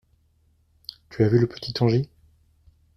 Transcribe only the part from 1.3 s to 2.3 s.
le petit Tangi?